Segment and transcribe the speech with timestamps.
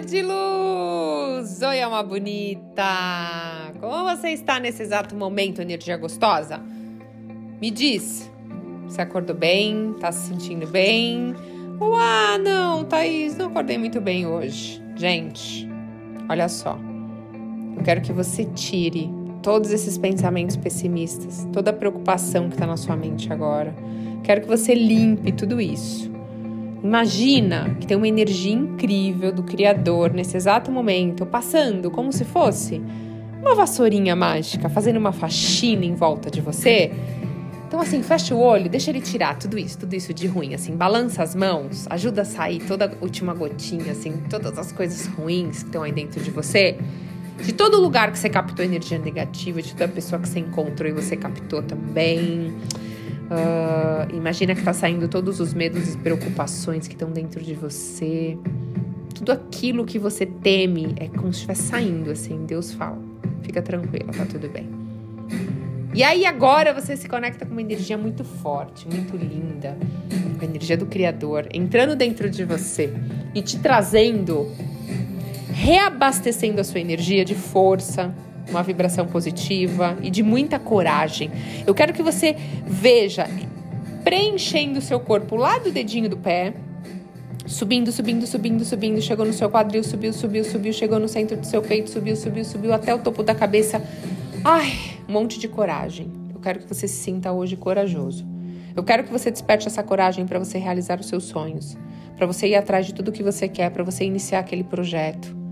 [0.00, 1.62] de luz!
[1.62, 3.72] Oi, alma bonita!
[3.80, 6.60] Como você está nesse exato momento, energia gostosa?
[7.60, 8.28] Me diz,
[8.88, 9.94] você acordou bem?
[10.00, 11.34] Tá se sentindo bem?
[11.80, 14.82] Ah, não, Thaís, não acordei muito bem hoje.
[14.96, 15.68] Gente,
[16.28, 16.76] olha só.
[17.76, 19.08] Eu quero que você tire
[19.42, 23.72] todos esses pensamentos pessimistas, toda a preocupação que está na sua mente agora.
[24.24, 26.10] Quero que você limpe tudo isso.
[26.84, 32.78] Imagina que tem uma energia incrível do Criador nesse exato momento, passando como se fosse
[33.40, 36.92] uma vassourinha mágica, fazendo uma faxina em volta de você.
[37.66, 40.76] Então, assim, fecha o olho, deixa ele tirar tudo isso, tudo isso de ruim, assim,
[40.76, 45.60] balança as mãos, ajuda a sair toda a última gotinha, assim, todas as coisas ruins
[45.60, 46.76] que estão aí dentro de você.
[47.42, 50.92] De todo lugar que você captou energia negativa, de toda pessoa que você encontrou e
[50.92, 52.52] você captou também.
[53.24, 58.36] Uh, imagina que está saindo todos os medos e preocupações que estão dentro de você.
[59.14, 62.44] Tudo aquilo que você teme é como se estivesse saindo, assim.
[62.44, 62.98] Deus fala:
[63.42, 64.68] fica tranquila, tá tudo bem.
[65.94, 69.78] E aí agora você se conecta com uma energia muito forte, muito linda,
[70.36, 72.92] com a energia do Criador entrando dentro de você
[73.32, 74.50] e te trazendo,
[75.52, 78.12] reabastecendo a sua energia de força,
[78.48, 81.30] uma vibração positiva e de muita coragem.
[81.66, 83.28] Eu quero que você veja
[84.04, 86.52] preenchendo seu corpo lá do dedinho do pé,
[87.46, 91.46] subindo, subindo, subindo, subindo, chegou no seu quadril, subiu, subiu, subiu, chegou no centro do
[91.46, 93.82] seu peito, subiu, subiu, subiu até o topo da cabeça.
[94.44, 94.72] Ai,
[95.08, 96.12] um monte de coragem.
[96.34, 98.26] Eu quero que você se sinta hoje corajoso.
[98.76, 101.76] Eu quero que você desperte essa coragem para você realizar os seus sonhos,
[102.16, 105.43] para você ir atrás de tudo que você quer, para você iniciar aquele projeto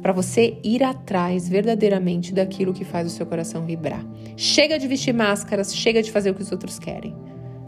[0.00, 4.04] para você ir atrás verdadeiramente daquilo que faz o seu coração vibrar.
[4.36, 7.14] Chega de vestir máscaras, chega de fazer o que os outros querem.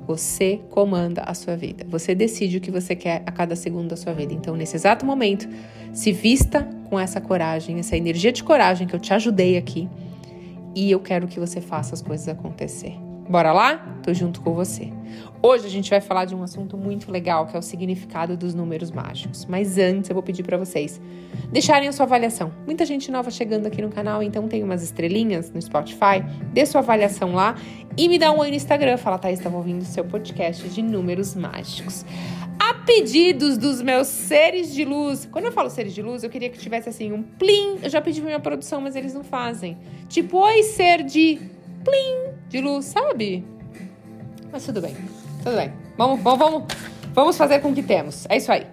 [0.06, 1.84] Você comanda a sua vida.
[1.88, 4.32] Você decide o que você quer a cada segundo da sua vida.
[4.32, 5.46] Então, nesse exato momento,
[5.92, 9.88] se vista com essa coragem, essa energia de coragem que eu te ajudei aqui.
[10.74, 13.07] E eu quero que você faça as coisas acontecer.
[13.28, 13.76] Bora lá?
[14.02, 14.90] Tô junto com você.
[15.42, 18.54] Hoje a gente vai falar de um assunto muito legal, que é o significado dos
[18.54, 19.44] números mágicos.
[19.44, 20.98] Mas antes eu vou pedir para vocês
[21.52, 22.50] deixarem a sua avaliação.
[22.64, 26.24] Muita gente nova chegando aqui no canal, então tem umas estrelinhas no Spotify.
[26.54, 27.54] Dê sua avaliação lá
[27.98, 28.96] e me dá um oi no Instagram.
[28.96, 32.06] Fala, Thaís, estava ouvindo o seu podcast de números mágicos.
[32.58, 35.28] A pedidos dos meus seres de luz.
[35.30, 37.78] Quando eu falo seres de luz, eu queria que tivesse assim um plim.
[37.82, 39.76] Eu já pedi pra minha produção, mas eles não fazem.
[40.08, 41.38] Tipo, oi, ser de
[41.84, 43.44] plim de luz, sabe?
[44.50, 44.96] Mas tudo bem,
[45.42, 45.72] tudo bem.
[45.96, 46.64] Vamos, vamos, vamos,
[47.12, 48.26] vamos fazer com o que temos.
[48.28, 48.66] É isso aí.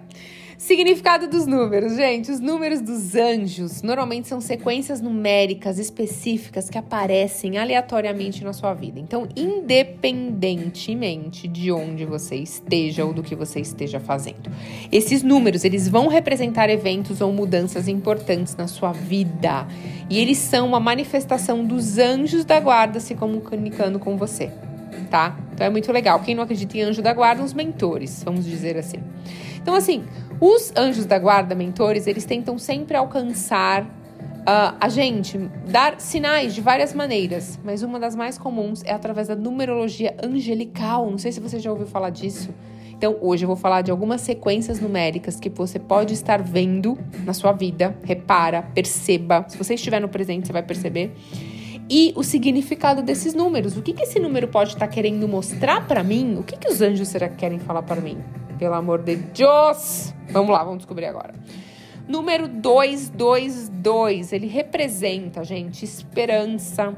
[0.58, 2.32] Significado dos números, gente.
[2.32, 8.98] Os números dos anjos normalmente são sequências numéricas específicas que aparecem aleatoriamente na sua vida.
[8.98, 14.50] Então, independentemente de onde você esteja ou do que você esteja fazendo,
[14.90, 19.68] esses números eles vão representar eventos ou mudanças importantes na sua vida
[20.08, 24.50] e eles são uma manifestação dos anjos da guarda se comunicando com você,
[25.10, 25.36] tá?
[25.56, 26.20] Então é muito legal.
[26.20, 28.98] Quem não acredita em anjo da guarda, os mentores, vamos dizer assim.
[29.56, 30.04] Então, assim,
[30.38, 36.60] os anjos da guarda, mentores, eles tentam sempre alcançar uh, a gente, dar sinais de
[36.60, 41.10] várias maneiras, mas uma das mais comuns é através da numerologia angelical.
[41.10, 42.50] Não sei se você já ouviu falar disso.
[42.90, 47.32] Então, hoje eu vou falar de algumas sequências numéricas que você pode estar vendo na
[47.32, 47.96] sua vida.
[48.04, 49.46] Repara, perceba.
[49.48, 51.14] Se você estiver no presente, você vai perceber.
[51.88, 53.76] E o significado desses números.
[53.76, 56.36] O que, que esse número pode estar querendo mostrar para mim?
[56.38, 58.18] O que, que os anjos será que querem falar para mim?
[58.58, 60.12] Pelo amor de Deus!
[60.30, 61.34] Vamos lá, vamos descobrir agora.
[62.08, 66.96] Número 222, ele representa, gente, esperança,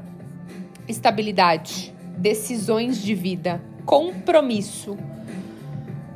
[0.87, 4.97] estabilidade, decisões de vida, compromisso,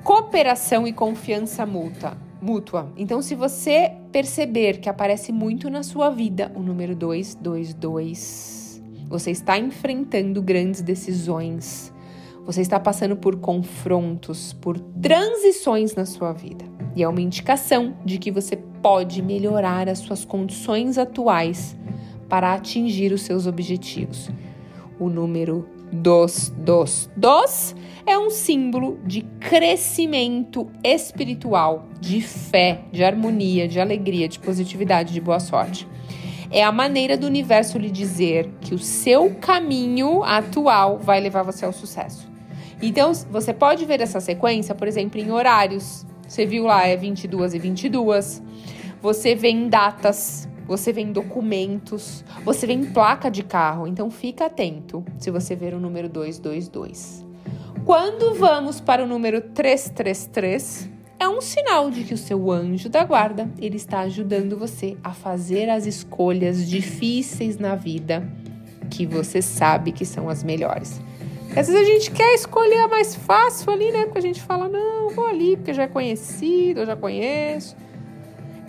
[0.04, 2.16] cooperação e confiança mútua.
[2.42, 2.92] mútua.
[2.96, 8.63] Então, se você perceber que aparece muito na sua vida o número 222,
[9.14, 11.94] você está enfrentando grandes decisões
[12.46, 16.66] você está passando por confrontos, por transições na sua vida.
[16.96, 21.76] E é uma indicação de que você pode melhorar as suas condições atuais
[22.28, 24.30] para atingir os seus objetivos.
[25.00, 27.76] O número dos, dos, dos
[28.06, 35.22] é um símbolo de crescimento espiritual, de fé, de harmonia, de alegria, de positividade, de
[35.22, 35.88] boa sorte.
[36.56, 41.66] É a maneira do universo lhe dizer que o seu caminho atual vai levar você
[41.66, 42.32] ao sucesso.
[42.80, 46.06] Então, você pode ver essa sequência, por exemplo, em horários.
[46.28, 48.44] Você viu lá, é 22 e 22.
[49.02, 53.88] Você vê em datas, você vê em documentos, você vê em placa de carro.
[53.88, 57.26] Então, fica atento se você ver o número 222.
[57.84, 60.93] Quando vamos para o número 333,
[61.24, 65.14] é um sinal de que o seu anjo da guarda, ele está ajudando você a
[65.14, 68.28] fazer as escolhas difíceis na vida
[68.90, 71.02] que você sabe que são as melhores.
[71.56, 74.04] Às vezes a gente quer escolher a mais fácil ali, né?
[74.04, 77.76] Porque a gente fala, não, vou ali porque já é conhecido, eu já conheço.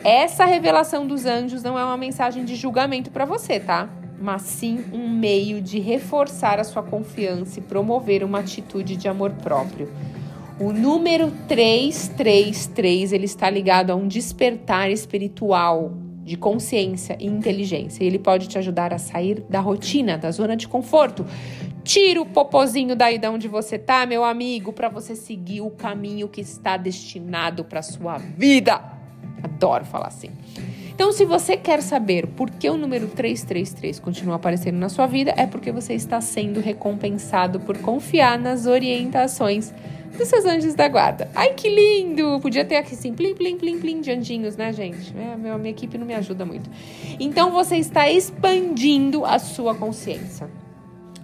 [0.05, 3.89] Essa revelação dos anjos não é uma mensagem de julgamento para você, tá?
[4.21, 9.33] Mas sim um meio de reforçar a sua confiança e promover uma atitude de amor
[9.33, 9.91] próprio.
[10.59, 15.93] O número 333, ele está ligado a um despertar espiritual
[16.23, 18.05] de consciência e inteligência.
[18.05, 21.27] E ele pode te ajudar a sair da rotina, da zona de conforto.
[21.83, 26.29] Tira o popozinho daí de onde você tá, meu amigo, para você seguir o caminho
[26.29, 28.81] que está destinado para sua vida.
[29.43, 30.31] Adoro falar assim.
[30.95, 35.35] Então, se você quer saber por que o número 333 continua aparecendo na sua vida,
[35.37, 39.75] é porque você está sendo recompensado por confiar nas orientações
[40.17, 41.31] dos seus anjos da guarda.
[41.35, 42.39] Ai, que lindo!
[42.41, 45.15] Podia ter aqui assim, plim, plim, plim, plim de anjinhos, né, gente?
[45.17, 46.71] É, minha, minha equipe não me ajuda muito.
[47.19, 50.51] Então, você está expandindo a sua consciência.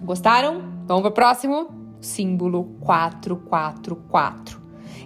[0.01, 0.61] Gostaram?
[0.85, 1.69] Vamos para o próximo?
[1.99, 4.61] Símbolo 444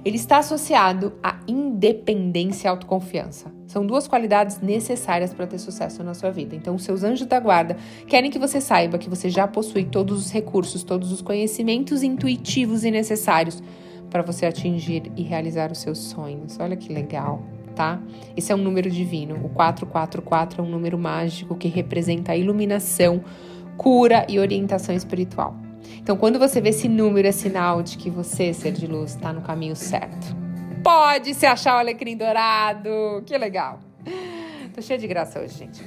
[0.05, 3.51] ele está associado à independência e autoconfiança.
[3.67, 6.55] São duas qualidades necessárias para ter sucesso na sua vida.
[6.55, 7.77] Então, seus anjos da guarda
[8.07, 12.83] querem que você saiba que você já possui todos os recursos, todos os conhecimentos intuitivos
[12.83, 13.61] e necessários
[14.09, 16.57] para você atingir e realizar os seus sonhos.
[16.59, 17.43] Olha que legal,
[17.75, 18.01] tá?
[18.37, 19.35] Esse é um número divino.
[19.43, 23.23] O 444 é um número mágico que representa a iluminação,
[23.75, 25.55] cura e orientação espiritual.
[25.97, 29.33] Então, quando você vê esse número, é sinal de que você, ser de luz, está
[29.33, 30.44] no caminho certo.
[30.85, 33.23] Pode se achar o alecrim dourado.
[33.25, 33.79] Que legal.
[34.71, 35.83] Tô cheia de graça hoje, gente.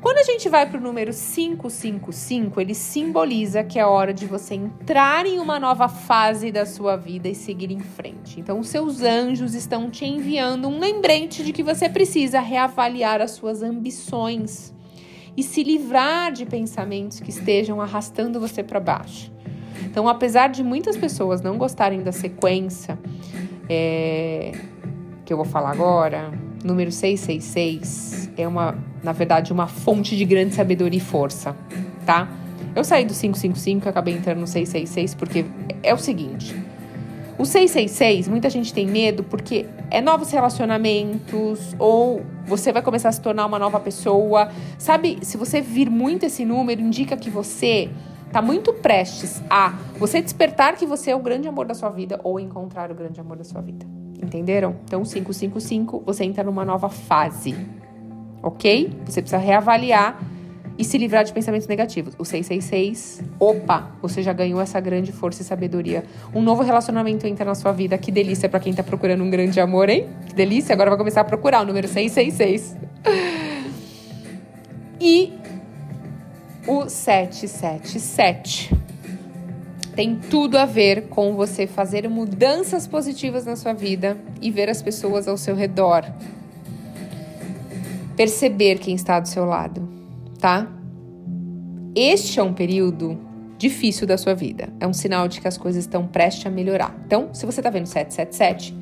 [0.00, 4.54] Quando a gente vai para o número 555, ele simboliza que é hora de você
[4.54, 8.40] entrar em uma nova fase da sua vida e seguir em frente.
[8.40, 13.62] Então, seus anjos estão te enviando um lembrete de que você precisa reavaliar as suas
[13.62, 14.72] ambições
[15.36, 19.30] e se livrar de pensamentos que estejam arrastando você para baixo.
[19.84, 22.98] Então, apesar de muitas pessoas não gostarem da sequência
[23.68, 24.52] é,
[25.24, 26.30] que eu vou falar agora,
[26.64, 31.56] número 666 é uma, na verdade, uma fonte de grande sabedoria e força,
[32.06, 32.28] tá?
[32.74, 35.44] Eu saí do 555 e acabei entrando no 666 porque
[35.82, 36.54] é o seguinte.
[37.38, 43.12] O 666, muita gente tem medo porque é novos relacionamentos ou você vai começar a
[43.12, 44.50] se tornar uma nova pessoa.
[44.76, 47.90] Sabe, se você vir muito esse número, indica que você
[48.32, 52.20] Tá muito prestes a você despertar que você é o grande amor da sua vida
[52.22, 53.86] ou encontrar o grande amor da sua vida.
[54.22, 54.76] Entenderam?
[54.84, 57.54] Então, 555, você entra numa nova fase.
[58.42, 58.92] Ok?
[59.06, 60.20] Você precisa reavaliar
[60.78, 62.14] e se livrar de pensamentos negativos.
[62.18, 66.04] O 666, opa, você já ganhou essa grande força e sabedoria.
[66.34, 67.98] Um novo relacionamento entra na sua vida.
[67.98, 70.06] Que delícia para quem tá procurando um grande amor, hein?
[70.28, 70.72] Que delícia.
[70.72, 72.76] Agora vai começar a procurar o número 666.
[75.00, 75.32] E
[76.68, 78.70] o 777.
[79.96, 84.82] Tem tudo a ver com você fazer mudanças positivas na sua vida e ver as
[84.82, 86.04] pessoas ao seu redor.
[88.14, 89.88] Perceber quem está do seu lado,
[90.38, 90.70] tá?
[91.96, 93.18] Este é um período
[93.56, 94.68] difícil da sua vida.
[94.78, 96.94] É um sinal de que as coisas estão prestes a melhorar.
[97.06, 98.76] Então, se você tá vendo 777,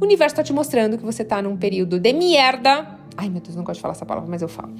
[0.00, 2.98] o universo está te mostrando que você tá num período de merda.
[3.16, 4.74] Ai, meu Deus, não gosto de falar essa palavra, mas eu falo.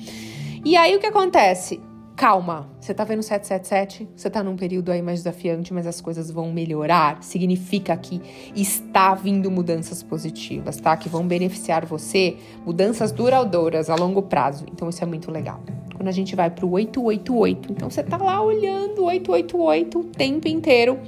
[0.64, 1.80] E aí o que acontece?
[2.18, 4.08] Calma, você tá vendo 777?
[4.16, 7.22] Você tá num período aí mais desafiante, mas as coisas vão melhorar.
[7.22, 8.20] Significa que
[8.56, 10.96] está vindo mudanças positivas, tá?
[10.96, 14.66] Que vão beneficiar você, mudanças duradouras a longo prazo.
[14.72, 15.62] Então isso é muito legal.
[15.94, 20.98] Quando a gente vai pro 888, então você tá lá olhando 888 o tempo inteiro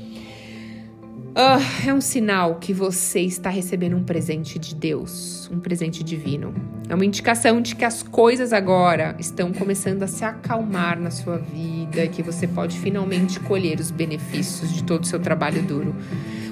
[1.31, 6.53] Uh, é um sinal que você está recebendo um presente de Deus, um presente divino.
[6.89, 11.39] É uma indicação de que as coisas agora estão começando a se acalmar na sua
[11.39, 15.95] vida e que você pode finalmente colher os benefícios de todo o seu trabalho duro.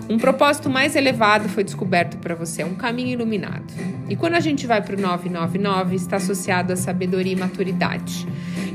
[0.08, 3.74] Um propósito mais elevado foi descoberto para você, é um caminho iluminado.
[4.08, 8.28] E quando a gente vai para o 999, está associado a sabedoria e maturidade.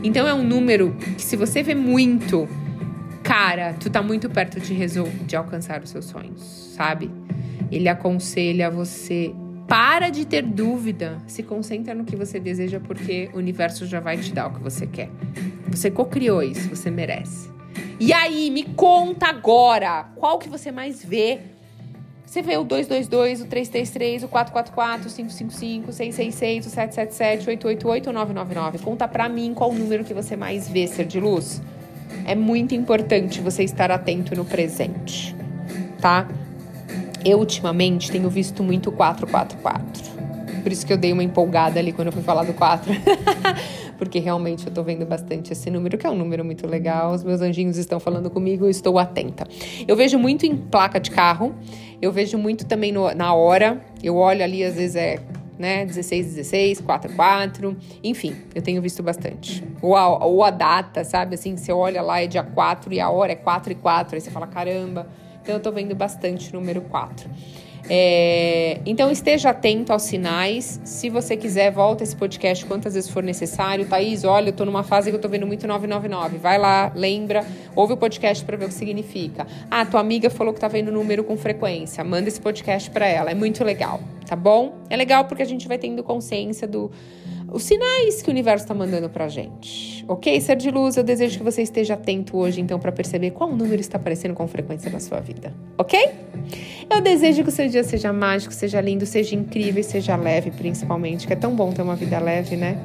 [0.04, 2.48] Então é um número que, se você vê muito
[3.34, 4.78] cara, tu tá muito perto de,
[5.26, 6.40] de alcançar os seus sonhos,
[6.76, 7.10] sabe?
[7.72, 9.34] Ele aconselha você
[9.68, 14.18] para de ter dúvida, se concentra no que você deseja porque o universo já vai
[14.20, 15.10] te dar o que você quer.
[15.68, 17.50] Você cocriou isso, você merece.
[18.00, 21.40] E aí, me conta agora, qual que você mais vê?
[22.24, 27.50] Você vê o 222, o 333, o 444, o 555, o 666, o 777, o
[27.50, 28.78] 888 ou o 999?
[28.78, 31.60] Conta pra mim qual número que você mais vê, ser de luz
[32.26, 35.36] é muito importante você estar atento no presente,
[36.00, 36.28] tá?
[37.24, 40.14] Eu ultimamente tenho visto muito 444.
[40.62, 42.92] Por isso que eu dei uma empolgada ali quando eu fui falar do 4.
[43.98, 47.14] Porque realmente eu tô vendo bastante esse número, que é um número muito legal.
[47.14, 49.46] Os meus anjinhos estão falando comigo, eu estou atenta.
[49.88, 51.54] Eu vejo muito em placa de carro,
[52.02, 53.82] eu vejo muito também no, na hora.
[54.02, 55.20] Eu olho ali, às vezes é
[55.58, 55.86] né?
[55.86, 59.64] 16, 16, 4, 4, enfim, eu tenho visto bastante.
[59.82, 61.36] Ou a, ou a data, sabe?
[61.36, 64.22] Assim, você olha lá, é dia 4 e a hora é 4 e 4, aí
[64.22, 65.08] você fala, caramba.
[65.42, 67.30] Então eu tô vendo bastante número 4.
[67.90, 70.80] É, então esteja atento aos sinais.
[70.84, 73.86] Se você quiser, volta esse podcast quantas vezes for necessário.
[73.86, 76.38] Thaís, olha, eu tô numa fase que eu tô vendo muito 999.
[76.38, 79.46] Vai lá, lembra, ouve o podcast para ver o que significa.
[79.70, 82.04] Ah, tua amiga falou que tá vendo número com frequência.
[82.04, 83.32] Manda esse podcast para ela.
[83.32, 84.76] É muito legal, tá bom?
[84.90, 86.90] É legal porque a gente vai tendo consciência do
[87.54, 90.04] os sinais que o universo está mandando para gente.
[90.08, 93.56] Ok, ser de luz, eu desejo que você esteja atento hoje, então, para perceber qual
[93.56, 95.54] número está aparecendo com frequência na sua vida.
[95.78, 96.10] Ok?
[96.90, 101.28] Eu desejo que o seu dia seja mágico, seja lindo, seja incrível seja leve, principalmente,
[101.28, 102.76] que é tão bom ter uma vida leve, né?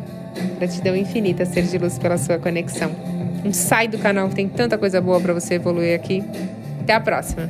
[0.58, 2.90] Gratidão infinita, ser de luz, pela sua conexão.
[3.42, 6.22] Não sai do canal, tem tanta coisa boa para você evoluir aqui.
[6.82, 7.48] Até a próxima!